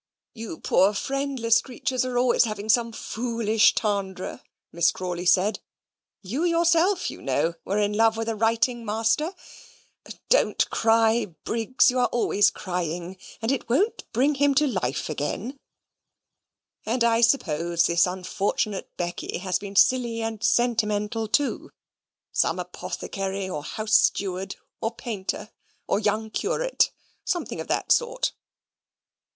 "You 0.33 0.57
poor 0.57 0.95
friendless 0.95 1.61
creatures 1.61 2.03
are 2.05 2.17
always 2.17 2.45
having 2.45 2.69
some 2.69 2.91
foolish 2.91 3.75
tendre," 3.75 4.41
Miss 4.71 4.89
Crawley 4.89 5.27
said. 5.27 5.59
"You 6.23 6.43
yourself, 6.43 7.11
you 7.11 7.21
know, 7.21 7.53
were 7.65 7.77
in 7.77 7.93
love 7.93 8.17
with 8.17 8.27
a 8.27 8.33
writing 8.35 8.83
master 8.83 9.35
(don't 10.27 10.67
cry, 10.71 11.27
Briggs 11.43 11.91
you're 11.91 12.05
always 12.05 12.49
crying, 12.49 13.15
and 13.43 13.51
it 13.51 13.69
won't 13.69 14.11
bring 14.11 14.33
him 14.33 14.55
to 14.55 14.65
life 14.65 15.07
again), 15.07 15.59
and 16.83 17.03
I 17.03 17.21
suppose 17.21 17.85
this 17.85 18.07
unfortunate 18.07 18.89
Becky 18.97 19.37
has 19.37 19.59
been 19.59 19.75
silly 19.75 20.23
and 20.23 20.43
sentimental 20.43 21.27
too 21.27 21.69
some 22.31 22.57
apothecary, 22.57 23.47
or 23.47 23.61
house 23.63 23.97
steward, 23.99 24.55
or 24.81 24.95
painter, 24.95 25.51
or 25.85 25.99
young 25.99 26.31
curate, 26.31 26.85
or 26.89 26.97
something 27.23 27.61
of 27.61 27.67
that 27.67 27.91
sort." 27.91 28.31